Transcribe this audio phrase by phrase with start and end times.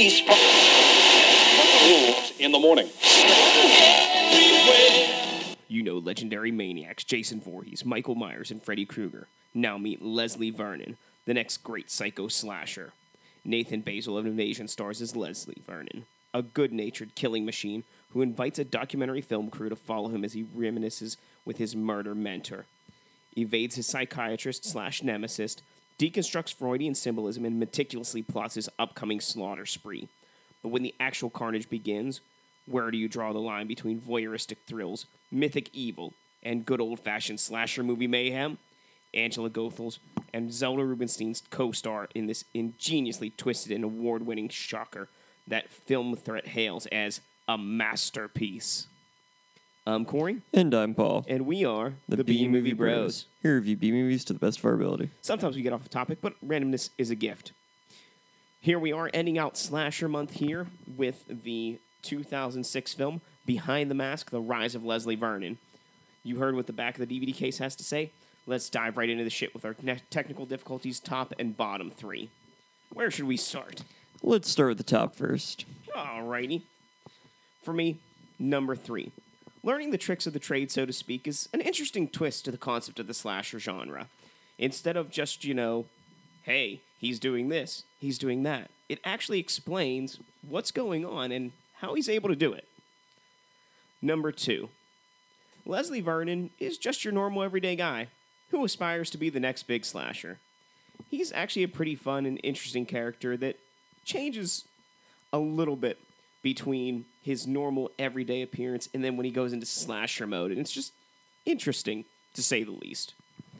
[0.00, 0.22] police.
[1.84, 2.88] Rules in the morning.
[5.68, 9.28] You know legendary maniacs Jason Voorhees, Michael Myers, and Freddy Krueger.
[9.54, 12.92] Now meet Leslie Vernon, the next great psycho slasher.
[13.44, 18.58] Nathan Baesel of Invasion stars as Leslie Vernon, a good natured killing machine who invites
[18.58, 22.66] a documentary film crew to follow him as he reminisces with his murder mentor.
[23.36, 25.56] Evades his psychiatrist slash nemesis,
[26.00, 30.08] deconstructs Freudian symbolism, and meticulously plots his upcoming slaughter spree.
[30.62, 32.22] But when the actual carnage begins,
[32.66, 37.38] where do you draw the line between voyeuristic thrills, mythic evil, and good old fashioned
[37.38, 38.56] slasher movie mayhem?
[39.12, 39.98] Angela Goethals
[40.32, 45.08] and Zelda Rubinstein's co star in this ingeniously twisted and award winning shocker
[45.48, 48.86] that film threat hails as a masterpiece.
[49.90, 51.24] I'm Corey, And I'm Paul.
[51.28, 53.26] and we are the, B Movie Bros.
[53.42, 55.10] Here review B movies to the best of our ability.
[55.20, 57.52] Sometimes we get off the topic, but randomness is a gift.
[58.60, 64.30] Here we are ending out Slasher Month here with the 2006 film Behind the Mask
[64.30, 65.58] The Rise of Leslie Vernon.
[66.22, 68.12] You heard what the back of the DVD case has to say.
[68.46, 72.30] Let's dive right into the shit with our ne- technical difficulties, top and bottom three.
[72.92, 73.82] Where should we start?
[74.22, 75.64] Let's start with the top first.
[75.96, 76.62] Alrighty.
[77.62, 77.98] For me,
[78.38, 79.10] number three.
[79.62, 82.56] Learning the tricks of the trade, so to speak, is an interesting twist to the
[82.56, 84.06] concept of the slasher genre.
[84.58, 85.86] Instead of just, you know,
[86.44, 91.94] hey, he's doing this, he's doing that, it actually explains what's going on and how
[91.94, 92.66] he's able to do it.
[94.02, 94.70] Number two.
[95.66, 98.08] Leslie Vernon is just your normal everyday guy
[98.50, 100.38] who aspires to be the next big slasher.
[101.10, 103.56] He's actually a pretty fun and interesting character that
[104.04, 104.64] changes
[105.32, 105.98] a little bit
[106.42, 110.50] between his normal everyday appearance and then when he goes into slasher mode.
[110.50, 110.92] And it's just
[111.44, 112.04] interesting,
[112.34, 113.14] to say the least.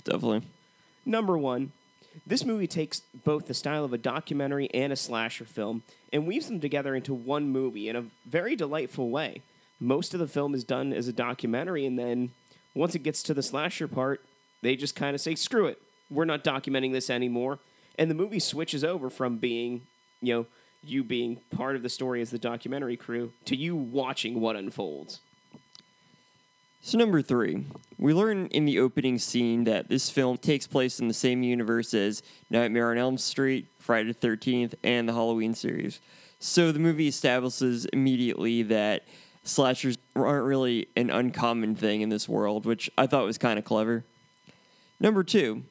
[0.04, 0.42] Definitely.
[1.04, 1.72] Number one,
[2.26, 6.46] this movie takes both the style of a documentary and a slasher film and weaves
[6.46, 9.42] them together into one movie in a very delightful way.
[9.78, 12.32] Most of the film is done as a documentary, and then
[12.74, 14.24] once it gets to the slasher part,
[14.62, 15.80] they just kind of say, screw it,
[16.10, 17.58] we're not documenting this anymore.
[17.98, 19.82] And the movie switches over from being,
[20.20, 20.46] you know,
[20.82, 25.20] you being part of the story as the documentary crew to you watching what unfolds.
[26.82, 27.66] So, number three,
[27.98, 31.92] we learn in the opening scene that this film takes place in the same universe
[31.92, 36.00] as Nightmare on Elm Street, Friday the 13th, and the Halloween series.
[36.38, 39.04] So, the movie establishes immediately that
[39.44, 43.66] slashers aren't really an uncommon thing in this world, which I thought was kind of
[43.66, 44.04] clever.
[44.98, 45.64] Number two,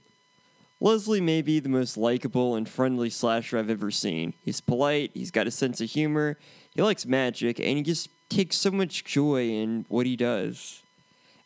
[0.81, 4.33] Leslie may be the most likable and friendly slasher I've ever seen.
[4.45, 6.37] He's polite, he's got a sense of humor,
[6.73, 10.81] he likes magic, and he just takes so much joy in what he does.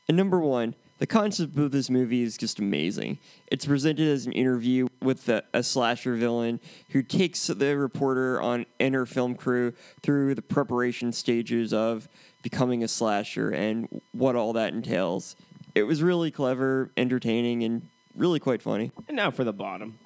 [0.07, 3.17] And number one, the concept of this movie is just amazing.
[3.47, 8.65] It's presented as an interview with a, a, slasher villain who takes the reporter on
[8.79, 12.07] and her film crew through the preparation stages of
[12.43, 15.35] becoming a slasher and what all that entails.
[15.73, 18.91] It was really clever, entertaining, and really quite funny.
[19.07, 19.99] And now for the bottom.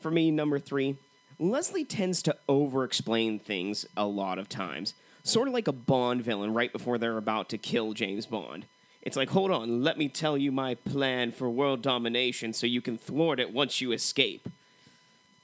[0.00, 0.96] For me, number three,
[1.38, 6.22] Leslie tends to over explain things a lot of times, sort of like a Bond
[6.22, 8.66] villain right before they're about to kill James Bond.
[9.02, 12.80] It's like, hold on, let me tell you my plan for world domination so you
[12.80, 14.48] can thwart it once you escape.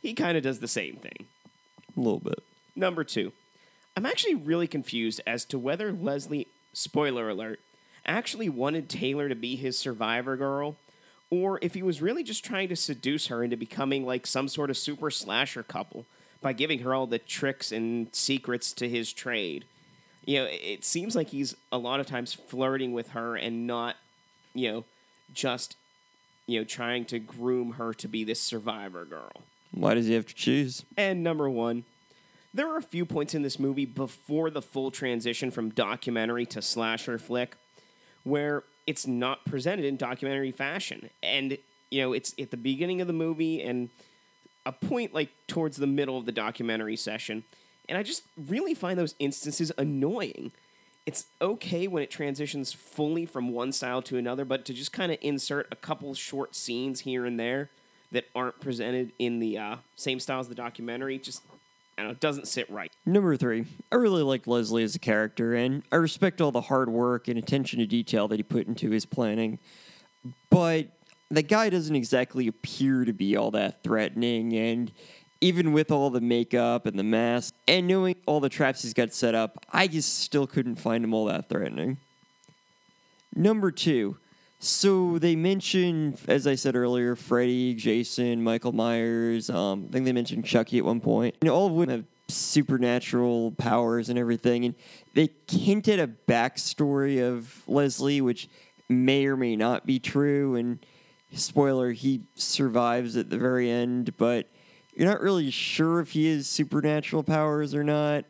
[0.01, 1.27] He kind of does the same thing.
[1.97, 2.43] A little bit.
[2.77, 3.33] Number two,
[3.97, 7.59] I'm actually really confused as to whether Leslie, spoiler alert,
[8.07, 10.77] actually wanted Taylor to be his survivor girl,
[11.31, 14.71] or if he was really just trying to seduce her into becoming like some sort
[14.71, 16.07] of super slasher couple
[16.41, 19.65] by giving her all the tricks and secrets to his trade
[20.29, 23.97] you know, it seems like he's a lot of times flirting with her and not,
[24.53, 24.85] you know,
[25.33, 25.75] just,
[26.47, 29.33] you know, trying to groom her to be this survivor girl.
[29.71, 30.85] Why does he have to choose?
[30.99, 31.85] And number one,
[32.53, 36.61] there are a few points in this movie before the full transition from documentary to
[36.61, 37.57] slasher flick
[38.23, 41.11] where it's not presented in documentary fashion.
[41.23, 41.59] And,
[41.91, 43.91] you know, it's at the beginning of the movie and
[44.67, 47.45] a point like towards the middle of the documentary session
[47.89, 50.53] and I just really find those instances annoying.
[51.07, 55.11] It's okay when it transitions fully from one style to another, but to just kind
[55.11, 57.71] of insert a couple short scenes here and there
[58.13, 61.43] that aren't presented in the uh, same style as the documentary just
[61.99, 62.93] I it doesn't sit right.
[63.05, 66.89] Number three, I really like Leslie as a character, and I respect all the hard
[66.89, 69.59] work and attention to detail that he put into his planning.
[70.51, 70.89] But
[71.31, 74.93] the guy doesn't exactly appear to be all that threatening, and
[75.41, 79.13] even with all the makeup and the mask and knowing all the traps he's got
[79.13, 81.99] set up, I just still couldn't find him all that threatening.
[83.35, 84.17] Number two,
[84.61, 89.51] so they mentioned, as I said earlier, Freddy, Jason, Michael Myers.
[89.51, 91.37] Um, I think they mentioned Chucky at one point.
[91.41, 94.65] And all of them have supernatural powers and everything.
[94.65, 94.75] And
[95.15, 98.49] they hinted a backstory of Leslie, which
[98.89, 100.57] may or may not be true.
[100.57, 100.85] And
[101.33, 104.49] spoiler, he survives at the very end, but
[104.95, 108.25] you're not really sure if he has supernatural powers or not.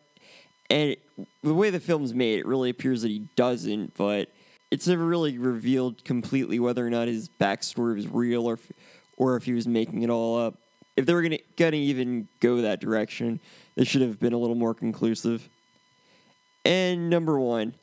[0.68, 1.02] And it,
[1.42, 4.28] the way the film's made, it really appears that he doesn't, but
[4.70, 8.72] it's never really revealed completely whether or not his backstory was real or if,
[9.16, 10.54] or if he was making it all up.
[10.96, 13.40] If they were gonna, gonna even go that direction,
[13.76, 15.48] they should have been a little more conclusive.
[16.64, 17.74] And number one,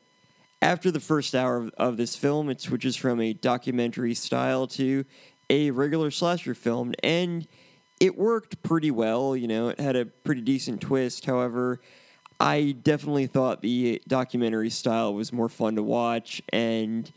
[0.62, 5.04] after the first hour of, of this film, it switches from a documentary style to
[5.50, 7.46] a regular slasher film, and
[8.00, 9.36] it worked pretty well.
[9.36, 11.24] You know, it had a pretty decent twist.
[11.24, 11.80] However,
[12.38, 17.10] I definitely thought the documentary style was more fun to watch, and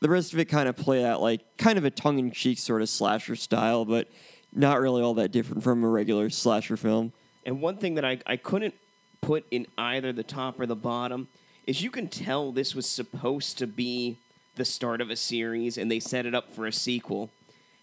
[0.00, 2.58] the rest of it kind of played out like kind of a tongue in cheek
[2.58, 4.08] sort of slasher style, but
[4.52, 7.12] not really all that different from a regular slasher film.
[7.44, 8.74] And one thing that I, I couldn't
[9.20, 11.28] put in either the top or the bottom
[11.66, 14.16] is you can tell this was supposed to be
[14.56, 17.30] the start of a series and they set it up for a sequel.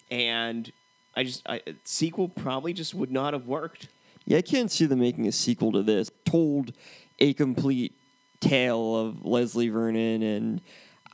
[0.10, 0.72] And
[1.16, 3.88] I just, I, sequel probably just would not have worked.
[4.26, 6.12] Yeah, I can't see them making a sequel to this.
[6.26, 6.74] Told
[7.20, 7.96] a complete
[8.40, 10.62] tale of Leslie Vernon, and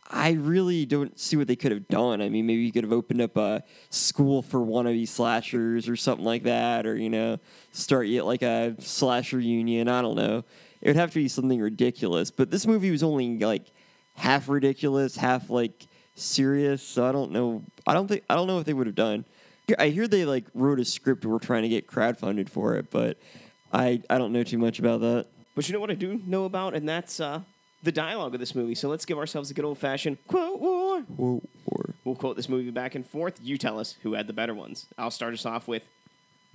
[0.09, 2.21] I really don't see what they could have done.
[2.21, 6.25] I mean, maybe you could have opened up a school for wannabe slashers or something
[6.25, 7.37] like that, or you know,
[7.71, 9.87] start yet like a slasher union.
[9.87, 10.43] I don't know.
[10.81, 12.31] It would have to be something ridiculous.
[12.31, 13.71] But this movie was only like
[14.15, 16.81] half ridiculous, half like serious.
[16.81, 17.63] So I don't know.
[17.85, 19.25] I don't think I don't know what they would have done.
[19.77, 23.17] I hear they like wrote a script We're trying to get crowdfunded for it, but
[23.73, 25.27] I I don't know too much about that.
[25.55, 27.41] But you know what I do know about, and that's uh,
[27.83, 28.75] the dialogue of this movie.
[28.75, 31.01] So let's give ourselves a good old fashioned quote war.
[31.01, 33.39] Whoa, or We'll quote this movie back and forth.
[33.43, 34.87] You tell us who had the better ones.
[34.97, 35.87] I'll start us off with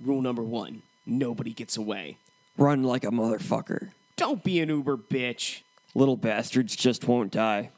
[0.03, 2.17] rule number one nobody gets away.
[2.57, 3.91] run like a motherfucker.
[4.17, 5.61] Don't be an Uber bitch.
[5.93, 7.69] Little bastards just won't die.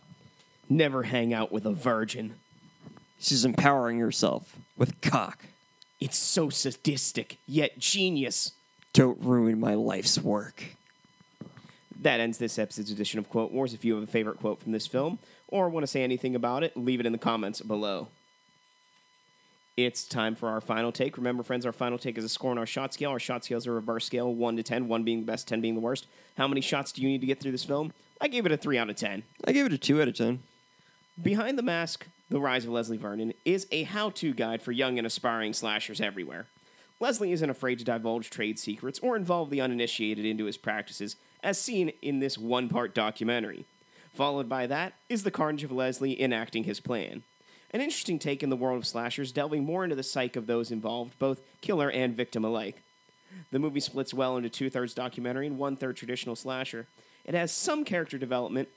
[0.69, 2.36] Never hang out with a virgin.
[3.19, 5.45] She's empowering herself with cock.
[5.99, 8.51] It's so sadistic, yet genius.
[8.93, 10.63] Don't ruin my life's work.
[12.01, 13.73] That ends this episode's edition of Quote Wars.
[13.73, 15.17] If you have a favorite quote from this film
[15.47, 18.09] or want to say anything about it, leave it in the comments below.
[19.75, 21.17] It's time for our final take.
[21.17, 23.11] Remember, friends, our final take is a score on our shot scale.
[23.11, 25.61] Our shot scale is a reverse scale, 1 to 10, 1 being the best, 10
[25.61, 26.07] being the worst.
[26.35, 27.93] How many shots do you need to get through this film?
[28.19, 29.23] I gave it a 3 out of 10.
[29.45, 30.41] I gave it a 2 out of 10.
[31.21, 34.97] Behind the Mask, The Rise of Leslie Vernon is a how to guide for young
[34.97, 36.47] and aspiring slashers everywhere.
[37.00, 41.57] Leslie isn't afraid to divulge trade secrets or involve the uninitiated into his practices, as
[41.57, 43.65] seen in this one part documentary.
[44.13, 47.24] Followed by that is the carnage of Leslie enacting his plan.
[47.71, 50.69] An interesting take in the world of slashers, delving more into the psyche of those
[50.69, 52.83] involved, both killer and victim alike.
[53.51, 56.88] The movie splits well into two thirds documentary and one third traditional slasher.
[57.24, 58.68] It has some character development,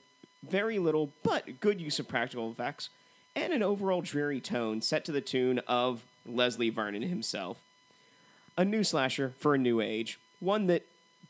[0.48, 2.90] very little but good use of practical effects,
[3.34, 7.58] and an overall dreary tone set to the tune of Leslie Vernon himself.
[8.56, 10.84] A new slasher for a new age, one that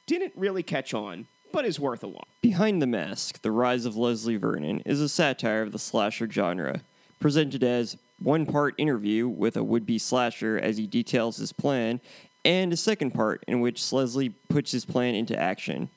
[0.07, 2.27] didn't really catch on, but is worth a watch.
[2.43, 6.81] Behind the Mask, The Rise of Leslie Vernon is a satire of the slasher genre,
[7.21, 12.01] presented as one part interview with a would be slasher as he details his plan,
[12.45, 15.91] and a second part in which Leslie puts his plan into action.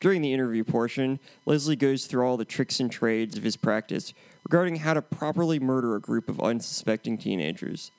[0.00, 4.12] During the interview portion, Leslie goes through all the tricks and trades of his practice
[4.44, 7.92] regarding how to properly murder a group of unsuspecting teenagers.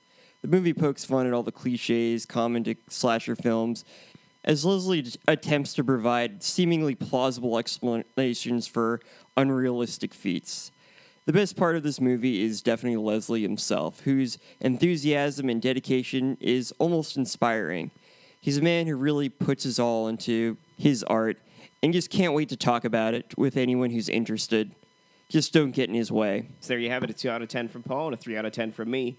[0.44, 3.84] The movie pokes fun at all the cliches common to slasher films,
[4.44, 9.01] as Leslie attempts to provide seemingly plausible explanations for
[9.36, 10.72] unrealistic feats.
[11.25, 16.72] The best part of this movie is definitely Leslie himself, whose enthusiasm and dedication is
[16.77, 17.92] almost inspiring.
[18.39, 21.38] He's a man who really puts his all into his art
[21.81, 24.74] and just can't wait to talk about it with anyone who's interested.
[25.29, 26.48] Just don't get in his way.
[26.62, 28.38] So there you have it, a 2 out of 10 from Paul and a 3
[28.38, 29.17] out of 10 from me.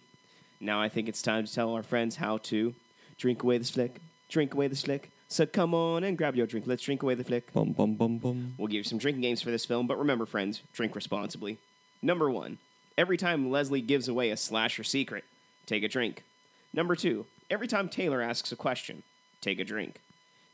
[0.61, 2.75] Now I think it's time to tell our friends how to
[3.17, 5.11] drink away the slick, drink away the slick.
[5.29, 6.67] So come on and grab your drink.
[6.67, 7.53] Let's drink away the flick.
[7.53, 8.55] Bum bum bum bum.
[8.57, 11.59] We'll give you some drinking games for this film, but remember, friends, drink responsibly.
[12.01, 12.59] Number one,
[12.97, 15.25] every time Leslie gives away a slasher secret,
[15.67, 16.25] take a drink.
[16.73, 19.03] Number two, every time Taylor asks a question,
[19.43, 20.01] take a drink.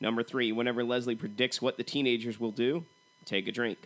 [0.04, 2.84] Number three, whenever Leslie predicts what the teenagers will do,
[3.24, 3.78] take a drink.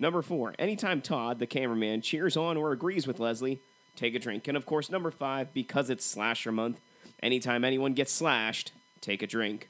[0.00, 3.60] Number four, anytime Todd, the cameraman, cheers on or agrees with Leslie,
[3.94, 4.48] take a drink.
[4.48, 6.80] And of course, number five, because it's slasher month,
[7.22, 9.68] anytime anyone gets slashed, take a drink.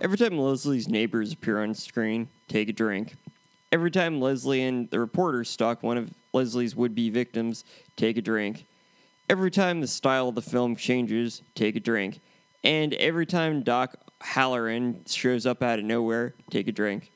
[0.00, 3.16] Every time Leslie's neighbors appear on screen, take a drink.
[3.72, 7.64] Every time Leslie and the reporter stalk one of Leslie's would be victims,
[7.96, 8.66] take a drink.
[9.28, 12.20] Every time the style of the film changes, take a drink.
[12.62, 16.34] And every time Doc Halloran shows up out of nowhere.
[16.50, 17.10] Take a drink.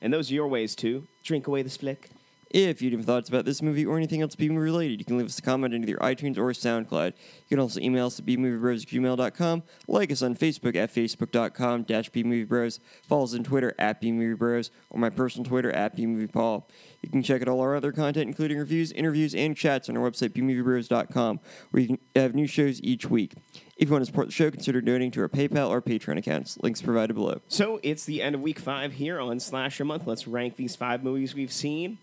[0.00, 1.06] And those are your ways too.
[1.22, 2.10] drink away this flick.
[2.52, 5.26] If you have thoughts about this movie or anything else B-movie related, you can leave
[5.26, 7.06] us a comment on either iTunes or SoundCloud.
[7.06, 11.84] You can also email us at bmoviebros at gmail.com, like us on Facebook at facebook.com
[11.84, 12.78] dash bmoviebros,
[13.08, 16.64] follow us on Twitter at bmoviebros, or my personal Twitter at bmoviepaul.
[17.00, 20.10] You can check out all our other content, including reviews, interviews, and chats on our
[20.10, 21.40] website, bmoviebros.com,
[21.70, 23.32] where you have new shows each week.
[23.78, 26.58] If you want to support the show, consider donating to our PayPal or Patreon accounts.
[26.62, 27.40] Links provided below.
[27.48, 30.06] So it's the end of week five here on Slash Slasher Month.
[30.06, 31.96] Let's rank these five movies we've seen.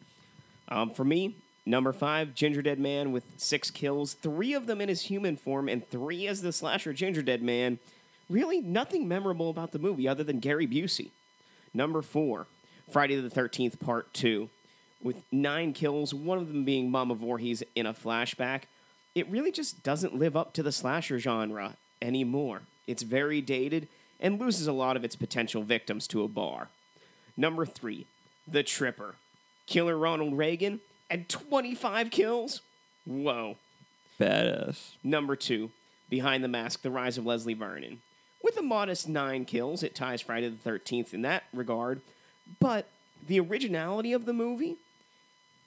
[0.70, 1.36] Um, for me,
[1.66, 5.88] number five, Gingerdead Man with six kills, three of them in his human form, and
[5.88, 7.80] three as the slasher Gingerdead Man.
[8.30, 11.10] Really, nothing memorable about the movie other than Gary Busey.
[11.74, 12.46] Number four,
[12.92, 14.50] Friday the 13th, Part 2,
[15.02, 18.64] with nine kills, one of them being Mama Voorhees in a flashback.
[19.16, 22.62] It really just doesn't live up to the slasher genre anymore.
[22.88, 23.88] It's very dated
[24.20, 26.70] and loses a lot of its potential victims to a bar.
[27.38, 28.06] Number three,
[28.48, 29.16] The Tripper.
[29.70, 30.80] Killer Ronald Reagan
[31.12, 32.62] and 25 kills?
[33.06, 33.56] Whoa.
[34.20, 34.96] Badass.
[35.04, 35.70] Number two,
[36.10, 38.02] Behind the Mask, The Rise of Leslie Vernon.
[38.44, 42.02] With a modest nine kills, it ties Friday the 13th in that regard.
[42.60, 42.88] But
[43.26, 44.78] the originality of the movie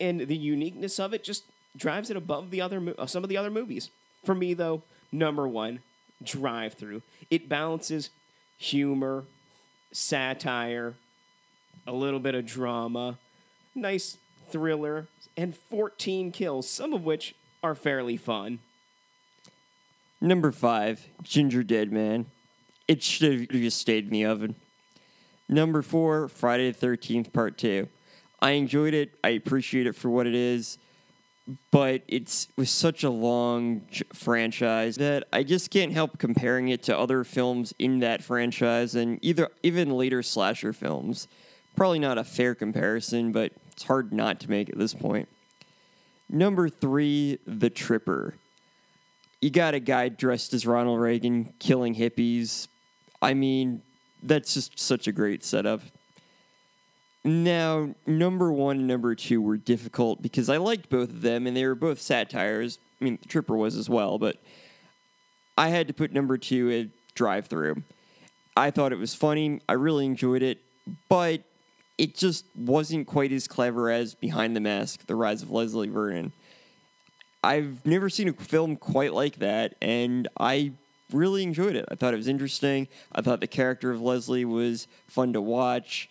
[0.01, 1.45] and the uniqueness of it just
[1.77, 3.91] drives it above the other mo- uh, some of the other movies.
[4.25, 4.83] For me, though,
[5.13, 5.81] number one,
[6.25, 7.03] Drive-Thru.
[7.31, 8.11] It balances
[8.59, 9.25] humor,
[9.93, 10.95] satire,
[11.87, 13.19] a little bit of drama,
[13.75, 14.19] nice
[14.51, 18.59] thriller, and 14 kills, some of which are fairly fun.
[20.21, 22.27] Number five, Gingerdead Man.
[22.87, 24.55] It should have just stayed in the oven.
[25.49, 27.89] Number four, Friday the 13th, Part 2.
[28.41, 29.13] I enjoyed it.
[29.23, 30.79] I appreciate it for what it is.
[31.71, 36.85] But it's it was such a long franchise that I just can't help comparing it
[36.85, 41.27] to other films in that franchise and either even later slasher films.
[41.75, 45.29] Probably not a fair comparison, but it's hard not to make at this point.
[46.29, 48.35] Number three, The Tripper
[49.43, 52.69] you got a guy dressed as Ronald Reagan killing hippies.
[53.21, 53.83] I mean,
[54.23, 55.83] that's just such a great setup.
[57.25, 61.57] Now, number one and number two were difficult because I liked both of them and
[61.57, 62.79] they were both satires.
[63.01, 64.37] I mean, the Tripper was as well, but
[65.59, 67.83] I had to put number two at Drive-Thru.
[68.57, 69.61] I thought it was funny.
[69.69, 70.59] I really enjoyed it,
[71.09, 71.43] but
[71.99, 76.33] it just wasn't quite as clever as Behind the Mask, The Rise of Leslie Vernon.
[77.45, 80.73] I've never seen a film quite like that, and I
[81.13, 81.85] really enjoyed it.
[81.89, 82.89] I thought it was interesting.
[83.13, 86.09] I thought the character of Leslie was fun to watch.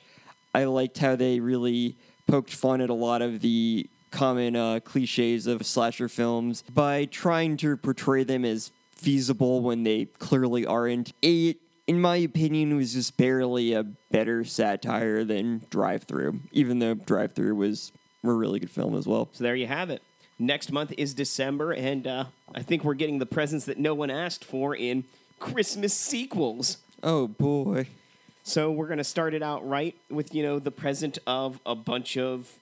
[0.53, 1.95] I liked how they really
[2.27, 7.57] poked fun at a lot of the common uh, cliches of slasher films by trying
[7.57, 11.13] to portray them as feasible when they clearly aren't.
[11.21, 11.57] It,
[11.91, 17.91] in my opinion, was just barely a better satire than Drive-Thru, even though Drive-Thru was
[18.23, 19.27] a really good film as well.
[19.33, 20.01] So there you have it.
[20.39, 24.09] Next month is December, and uh, I think we're getting the presents that no one
[24.09, 25.03] asked for in
[25.37, 26.77] Christmas sequels.
[27.03, 27.87] Oh boy.
[28.43, 32.15] So we're gonna start it out right with you know the present of a bunch
[32.15, 32.53] of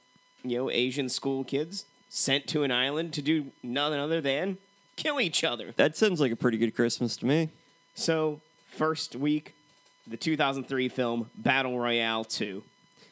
[0.43, 4.57] you know Asian school kids sent to an island to do nothing other than
[4.95, 5.71] kill each other.
[5.77, 7.49] That sounds like a pretty good Christmas to me.
[7.93, 8.41] So
[8.79, 9.53] first week,
[10.07, 12.63] the 2003 film Battle Royale 2.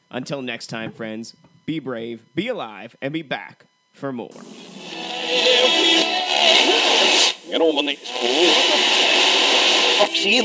[0.10, 4.30] Until next time, friends, be brave, be alive, and be back for more.
[7.50, 7.98] Get over the.
[10.00, 10.40] Foxy,